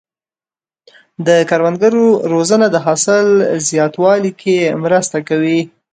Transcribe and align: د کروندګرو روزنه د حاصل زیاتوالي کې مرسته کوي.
د 1.27 1.29
کروندګرو 1.49 2.05
روزنه 2.33 2.65
د 2.71 2.75
حاصل 2.85 3.27
زیاتوالي 3.67 4.31
کې 4.41 4.57
مرسته 4.83 5.17
کوي. 5.29 5.59